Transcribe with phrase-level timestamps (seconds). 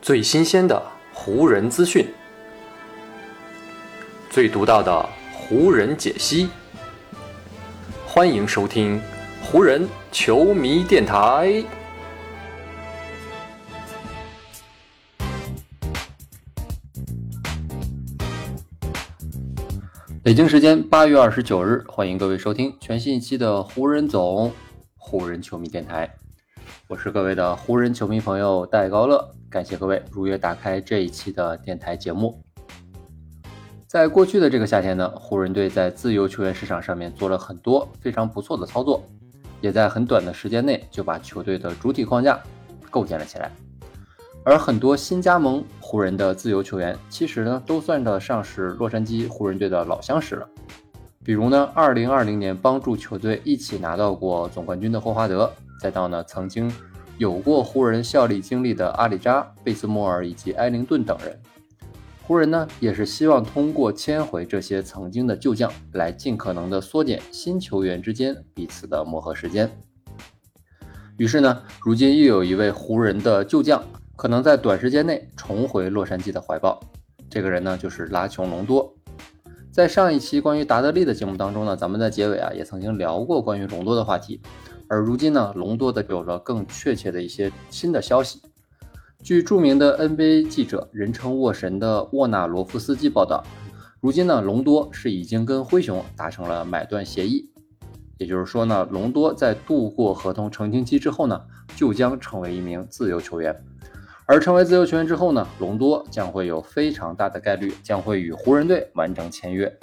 [0.00, 0.82] 最新鲜的
[1.12, 2.06] 湖人资讯，
[4.28, 6.48] 最独到的湖人解析。
[8.06, 9.00] 欢迎收听
[9.42, 11.64] 湖人球迷电台。
[20.24, 24.52] 北京时间八月二十九日，欢迎各位收听全新一期的湖人总
[24.96, 26.21] 湖人球迷电台。
[26.92, 32.38] 我是各位的湖人球迷朋友戴高乐，感谢各位如约打开这一期的电台节目。
[33.86, 39.02] 在过去的这个夏天呢，湖人队在自由球员市场上面做了很多非常不错的操作，
[39.62, 42.38] 也在很短的时间内就把球队的主体框架
[42.90, 43.50] 构建了起来。
[44.44, 50.46] 而很多新加盟湖人的自由球员，其实呢都算得上是洛杉矶湖人队的老相识了。
[51.24, 55.50] 比如呢，二零二零年帮助球队一起拿到过总冠军的霍华德。
[55.82, 56.72] 再到呢，曾经
[57.18, 61.36] 有过湖人效力经历的阿里扎、贝斯莫尔以及埃灵顿等人，
[62.22, 69.68] 湖人呢也是希望通过签回这些曾经的旧将，来尽可能的缩减新球员之间彼此的磨合时间。
[71.16, 73.82] 于是呢，如今又有一位湖人的旧将，
[74.14, 76.78] 可能在短时间内重回洛杉矶的怀抱。
[77.28, 78.94] 这个人呢，就是拉琼·隆多。
[79.72, 84.40] 在上一期关于达德利的节目当中呢，咱们在结尾啊也曾经聊过关于隆多的话题。
[84.92, 88.42] 而如今呢，隆多的有了更确切的一些新的消息。
[89.22, 93.42] 据著名的 NBA 记者、人称“沃神”的沃纳罗夫斯基报道，
[94.02, 97.48] 如今呢，隆多是已经跟灰熊达成了买断协议。
[98.18, 101.40] 也就是说呢，隆多在度过合同澄清期之后呢，
[101.74, 103.64] 就将成为一名自由球员。
[104.26, 109.74] 而成为自由球员之后呢，隆多将会有非常大的概率将会与湖人队完成签约。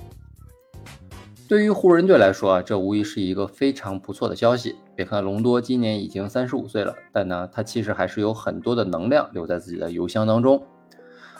[1.47, 4.75] 对于湖人队来说啊，这无疑是一个非常不错的消息。
[4.99, 10.61] 别看隆多今年已经三十五岁了，但呢，他其实还是有很多的能量留在自己的邮箱当中。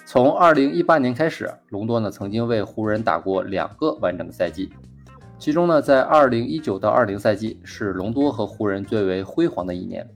[0.05, 4.71] 从二零一八年开始，隆多呢曾经为湖人打过两个完整的赛季，
[5.37, 10.09] 其中呢，在二零一九到二零赛季是隆多和湖人最为辉煌的一年。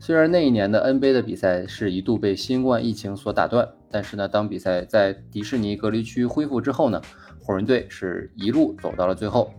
[0.00, 7.00] 虽然那一年的 NBA 的比赛是一度被新冠疫情所打断，但是呢，当比赛在迪士尼隔离区恢复之后呢。
[7.38, 9.52] 湖人队是一路走到了最后，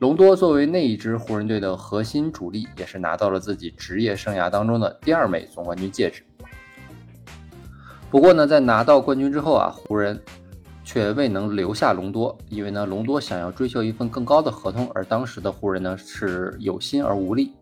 [0.00, 6.22] 隆多作为那一支湖人队的核心主力，也是拿到了自己职业生涯当中的第二枚总冠军戒指。
[8.10, 10.18] 不过呢，在拿到冠军之后啊，湖人
[10.82, 17.52] 却未能留下隆多，因为呢，隆多想要追求一份更高的合同，而当时的湖人呢是有心而无力，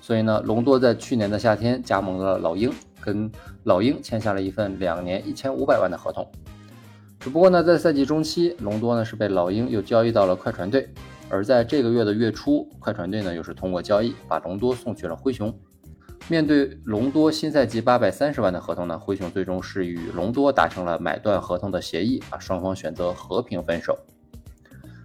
[0.00, 3.30] 所以呢，隆多在去年的夏天加盟了老鹰，跟
[3.62, 6.28] 老鹰签下了一份两年一千五百万的合同。
[7.20, 10.88] 只不过呢，在赛季中期，隆多呢是被老鹰又交易到了快船队，
[11.28, 15.52] 而在这个月的月初，快船队呢又是通过交易把隆多送去了灰熊。
[16.28, 23.98] 面对隆多新赛季八百三十万的合同呢，灰熊最终是与隆多达成了买断合同的协议，啊，双方选择和平分手。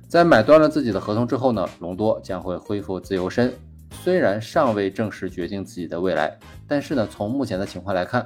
[0.07, 3.53] 在买断了自己的合同之后呢，隆多将会恢复自由身，
[3.91, 6.38] 虽然尚未正式决定自己的未来，
[6.68, 8.25] 但是呢，从目前的情况来看。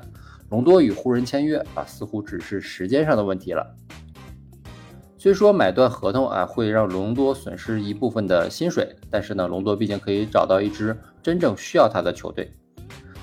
[0.49, 3.75] 隆多与湖人签约啊，似乎只是时间上的问题了。
[5.23, 12.51] 虽说买断合同啊会让隆多损失一部分的薪水，但是呢，隆多毕竟可以找到一支真正需要他的球队。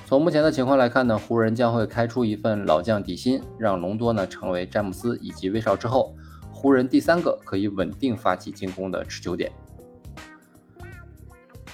[0.07, 6.17] 从目前的情况来看呢，湖人将会开出一份老将底薪，让隆多呢成为詹姆斯以及威少之后，
[6.51, 9.53] 湖人第三个可以稳定发起进攻的持久点。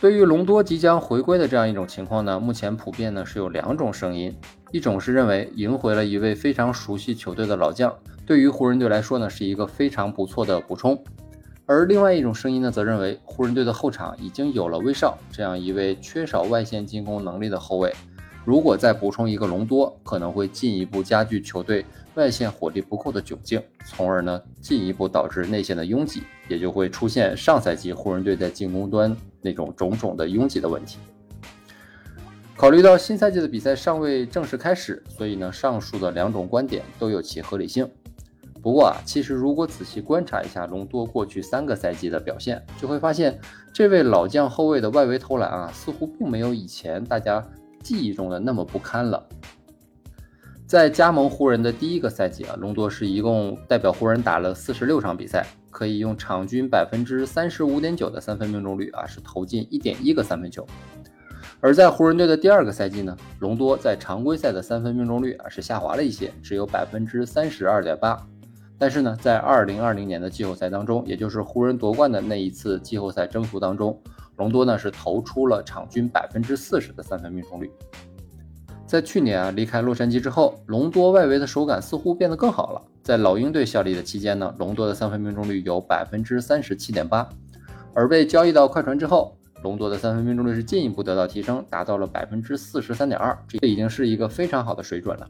[0.00, 4.37] 对于隆多即将回归的这样一种情况呢，目前普遍呢是有两种声音。
[4.72, 7.94] 一种是认为赢回了一位非常熟悉球队的老将，
[8.26, 11.00] 对于湖人队来说呢是一个非常不错的补充，
[11.64, 17.94] 而另外一种声音呢则认为湖人队的后场已经有了威少这样一位缺少外线进攻能力的后卫，
[18.44, 30.98] 如果再补充一个隆多，可能会进一步加剧球队外线火力不够的窘境，从而呢进一步导致内线的拥挤，也就会出现上赛季湖人队在进攻端那种种种的拥挤的问题。
[32.56, 37.88] 考虑到新赛季的比赛尚未正式开始，所以呢，上述的两种观点都有其合理性。
[38.66, 43.38] 不过啊，其实如果仔细观察一下隆多过去三个赛季的表现，就会发现
[43.72, 47.40] 这位老将后卫的外围投篮啊，似乎并没有以前大家
[47.80, 49.24] 记忆中的那么不堪了。
[50.66, 60.66] 在加盟湖人的第一个赛季啊，隆多是一共代表湖人打了四十六场比赛，可以用场均百分之三十五点九的三分命中率啊，是投进一点一个三分球。
[61.60, 68.20] 而在湖人队的第二个赛季呢，隆多在常规赛的三分命中率啊是下滑了一些，只有百分之三十二点八。
[68.78, 73.99] 但是呢，在二零二零年的季后赛当中，也就是湖人夺冠的那一次季后赛征途当中，
[74.37, 77.70] 隆多呢是投出了场均百分之四十的三分命中率。
[78.87, 82.82] 在去年啊离开洛杉矶之后，隆多外围的手感似乎变得更好了。
[83.02, 87.28] 在老鹰队效力的期间呢，隆多的三分命中率有百分之三十七点八，
[87.94, 95.26] 而被交易到快船之后，隆多的三分命中率是进一步得到提升，达到了百分之四十三点二，这已经是一个非常好的水准了。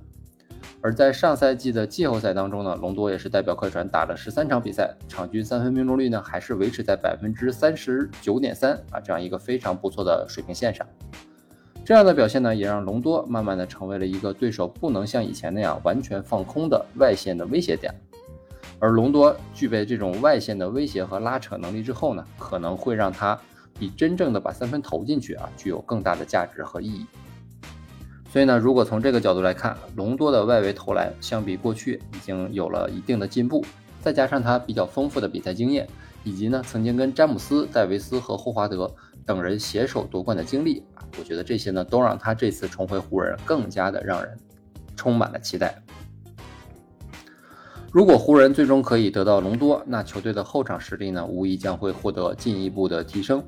[0.83, 10.87] 而在上赛季的季后赛当中呢，隆多也是代表快船打了十三场比赛，场均三分命中率呢还是维持在百分之三十九点三啊，这样一个非常不错的水平线上。
[11.85, 17.93] 这样的表现呢，也让隆多慢慢的成为了一个对手不能像以前那样完全放空的外线的威胁点。
[18.79, 23.39] 而隆多具备这种外线的威胁和拉扯能力之后呢，可能会让他
[23.79, 27.07] 比真正的把三分投进去啊，具有更大的价值和意义。
[28.37, 33.65] 所以呢，如果从这个角度来看，隆多的外围投篮相比过去已经有了一定的进步，
[34.03, 35.89] 再加上他比较丰富的比赛经验，
[36.23, 38.95] 以及呢曾经跟詹姆斯、戴维斯和霍华德
[39.25, 40.83] 等人携手夺冠的经历。
[41.19, 44.37] 我觉得这些呢，都让他这次重回湖人更加的让人
[44.95, 45.83] 充满了期待。
[47.91, 53.43] 如果湖人最终可以得到隆多，那球队的后场实力呢，无疑将会获得进一步的提升。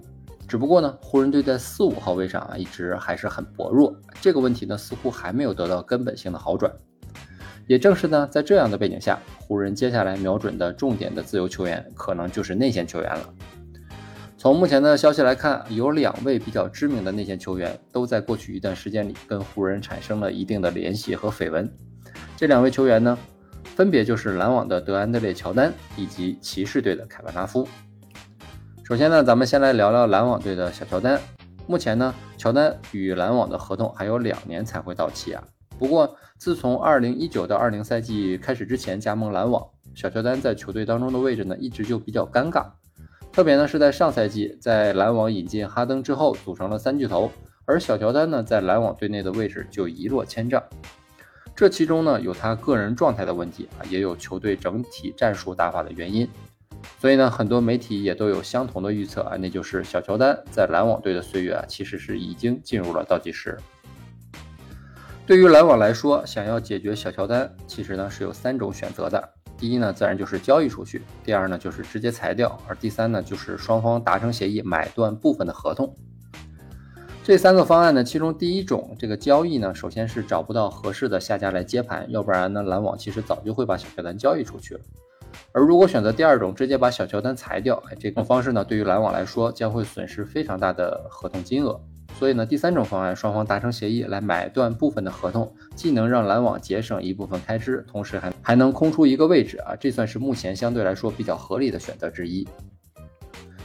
[0.48, 3.94] 只不过呢，湖人队在四五号位上啊，一直还是很薄弱。
[4.18, 6.72] 这个问题呢，似乎还没有得到根本性的好转。
[7.66, 13.28] 也正是呢，在这样的背景下，湖人接下来瞄准的重点的自由球员，可能就是内线球员了。
[14.38, 21.70] 从目前的消息来看，有两位比较知名的内线球员都在过去一段时间里跟湖人产生了一定的联系和绯闻。
[22.38, 23.18] 这两位球员呢，
[23.76, 27.68] 分别就是篮网的德安德烈·乔丹以及骑士队的凯文·拉夫。
[28.88, 31.20] 首先呢，咱们先来聊聊篮网队的小乔丹。
[31.66, 35.44] 目前呢，乔丹与篮网的合同还有两年才会到期啊。
[35.78, 39.62] 不过，自从2019到20赛季开始之前加盟篮网，
[39.94, 42.64] 小乔丹在球队当中的位置呢，一直就比较尴尬。
[43.30, 47.30] 特别呢是在上赛季，在篮网引进哈登之后，组成了三巨头，
[47.66, 50.62] 而小乔丹呢在篮网队内的位置就一落千丈。
[51.54, 56.26] 这其中呢有他个人状态的问题啊，也有球队整体战术打法的原因。
[56.98, 63.56] 所以呢，很多媒体也都有相同的预测啊，那就是小乔丹在篮网队的岁月啊，其实是已经进入了倒计时。
[65.24, 69.28] 对于篮网来说，想要解决小乔丹，其实呢是有三种选择的。
[69.56, 75.96] 第一呢，自然就是交易出去；第二呢，就是直接裁掉；而第三呢，就是双方达成协议，买断部分的合同。
[77.22, 84.80] 这三个方案呢，其中第一种这个交易呢，首先是找不到合适的下家来接盘，要不然呢，篮网其实早就会把小乔丹交易出去了。
[85.52, 91.80] 而如果选择第二种，直接把小乔丹裁掉，哎，这种方式呢，对于篮网来说将会损失非常大的合同金额。
[92.18, 102.46] 所以呢，第三种方案，双方达成协议来买断部分的合同，既能让篮网节省一部分开支，同时还还能空出一个位置啊，这算是目前相对来说比较合理的选择之一。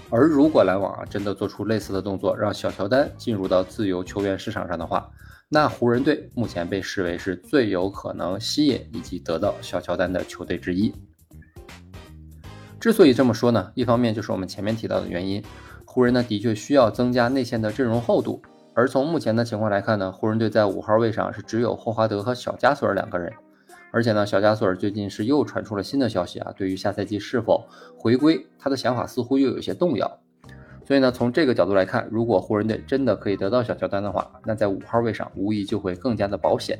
[0.09, 5.09] 而如果篮网啊真的做出类似的动作，让小乔丹进入到自由球员市场上的话，
[5.49, 10.93] 那湖人队目前被视为是最有可能吸引以及得到小乔丹的球队之一。
[12.83, 15.41] 之所以这么说呢，一方面就是我们前面提到的原因。
[15.85, 18.41] 湖人呢，的确需要增加内线的阵容厚度，
[18.73, 23.31] 而从目前的情况来看呢，湖人队在五号位上是只有霍华德和小加索尔两个人，
[23.93, 27.65] 而且呢，小加索尔最近是又传出了新的消息啊，对于下赛季是否
[27.97, 30.19] 回归，他的想法似乎又有些动摇。
[30.85, 36.77] 所以呢，从这个角度来看，如果湖人队真的可以得到小乔丹的话，那在五号位上无疑就会更加的保险。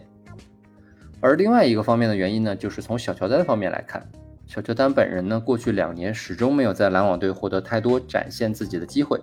[1.21, 4.05] 而另外一个方面的原因呢，就是从小乔丹方面来看。
[4.45, 9.19] 小乔丹本人呢，过去两年始终没有在篮网队获得太多展现自己的机会。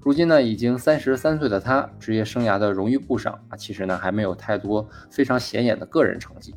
[0.00, 6.54] 如今呢，已经三十三岁的他，职业生涯的荣誉簿上啊，其实呢还没有太多非常显眼的个人成绩。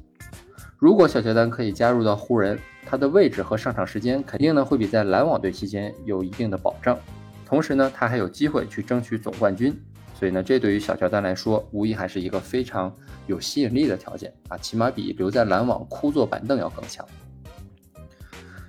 [0.78, 7.00] 如果小乔丹可以加入到湖人，他的位置和上场时间肯定呢会比在篮网队期间有一定的保障。
[7.46, 9.76] 同时呢，他还有机会去争取总冠军。
[10.14, 12.94] 所以呢，这对于小乔丹来说，无疑还是一个非常
[13.28, 17.08] 有吸引力的条件啊，起码比留在篮网枯坐板凳要更强。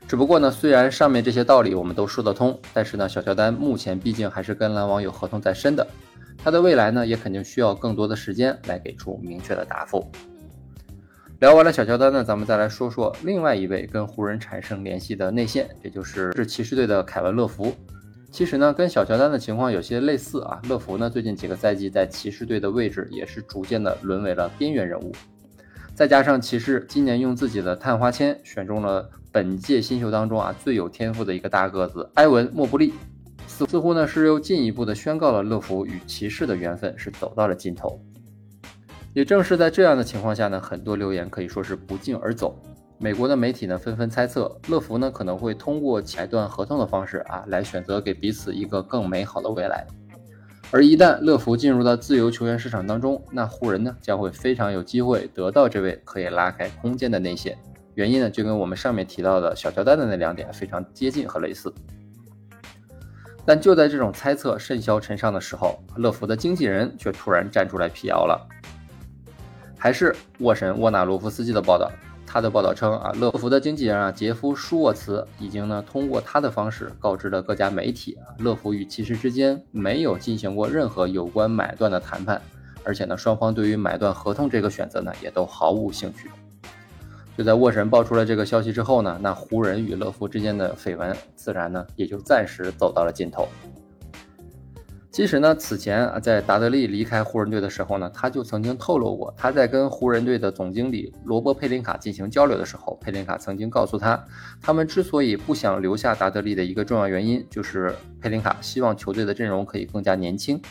[0.08, 5.86] 只不过呢，虽然上面这些道理我们都说得通，但是呢，小乔丹目前毕竟还是跟篮网有合同在身的，
[6.42, 10.10] 他的未来呢，也肯定需要更多的时间来给出明确的答复。
[11.40, 17.70] 聊完了小乔丹呢，咱们再来说说另外一位跟湖人产生联系的内线，也就是是骑士队的凯文·乐福。
[18.32, 25.12] 其实呢，跟小乔丹的情况有些类似啊，乐福呢最近几个赛季在骑士队的位置也是逐渐的沦为了边缘人物。
[25.99, 32.95] 再加上骑士今年用自己的探花签选中了本届新秀当中啊最有天赋的一个大个子埃文·莫布利，
[33.49, 38.00] 似似乎呢是又进一步的宣告了乐福与骑士的缘分是走到了尽头。
[39.12, 42.57] 也正是在这样的情况下呢，很多留言可以说是不胫而走。
[42.99, 49.85] 美国的媒体呢纷纷猜测，乐福呢可能会通过裁断合同的方式啊来选择给彼此一个更美好的未来。
[50.70, 57.56] 而一旦乐福进入到自由球员市场当中，那湖人呢将会非常有机会得到这位可以拉开空间的内线。
[57.94, 61.72] 原因呢就跟我们上面提到的小乔丹的那两点非常接近和类似。
[63.46, 68.46] 但就在这种猜测甚嚣尘上的时候，乐福的经纪人却突然站出来辟谣了。
[69.78, 71.90] 还是沃神沃纳罗夫斯基的报道。
[72.30, 82.40] 他的报道称啊，乐福的经纪人啊杰夫舒沃茨已经呢通过他的方式告知了各家媒体啊，乐福与骑士之间没有进行过任何有关买断的谈判，
[82.85, 86.30] 而且呢双方对于买断合同这个选择呢也都毫无兴趣。
[87.37, 93.49] 就在沃神爆出了这个消息之后呢，那湖人与乐福之间的绯闻自然呢也就暂时走到了尽头。
[95.18, 104.25] 其实呢，此前啊，在达德利离开湖人队的时候呢，他就曾经透露过，他在跟湖人队的总经理罗伯·佩林卡进行交流的时候，佩林卡曾经告诉他，
[104.62, 110.62] 他们之所以不想留下达德利的一个重要原因，就是佩林卡希望球队的阵容可以更加年轻。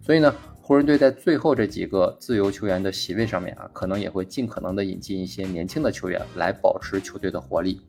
[0.00, 7.80] 所以呢，湖人队在最后这几个自由球员的席位上面啊，可能也会尽可能的引进一些年轻的球员来保持球队的活力。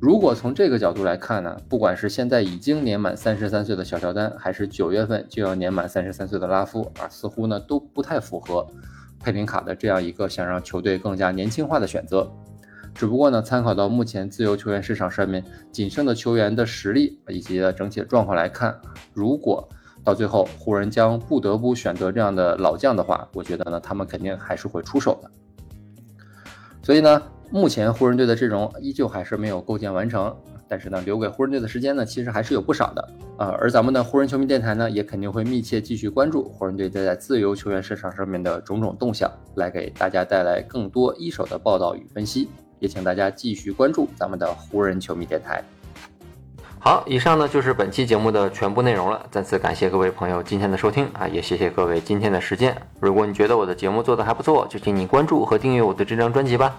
[0.00, 8.66] 如果从这个角度来看呢，不管是现在已经年满三十三岁的小乔丹，还是九月份就要年满三十三岁的拉夫啊，似乎呢都不太符合
[9.22, 12.32] 佩林卡的这样一个想让球队更加年轻化的选择。
[12.94, 18.74] 只不过呢，参考到目前自由球员市场上面仅剩的球员的实力以及整体的状况来看，
[19.12, 19.68] 如果
[20.02, 25.30] 到最后湖人将不得不选择这样的老将的话，我觉得呢，他们肯定还是会出手的。
[26.82, 27.22] 所以呢。
[27.52, 30.32] 目前湖人队的阵容依旧还是没有构建完成，
[30.68, 33.48] 但是呢，留给湖人队的时间呢，其实还是有不少的啊。
[33.60, 42.48] 而咱们的湖人球迷电台呢，也肯定会密切继续关注湖人队在自由球员市场上面的种种动向，来给大家带来更多一手的报道与分析。
[42.78, 45.60] 也请大家继续关注咱们的湖人球迷电台。
[46.78, 49.26] 好，以上呢就是本期节目的全部内容了。
[49.28, 52.74] 再次感谢各位朋友今天的收听啊，也谢谢各位今天的时间。
[53.00, 56.78] 如果你觉得我的节目做得还不错，就请你关注和订阅我的这张专辑吧。